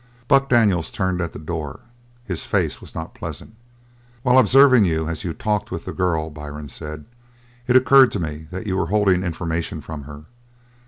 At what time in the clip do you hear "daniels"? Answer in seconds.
0.49-0.89